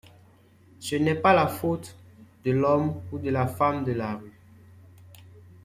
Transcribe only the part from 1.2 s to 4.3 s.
la faute de l’homme ou de la femme de la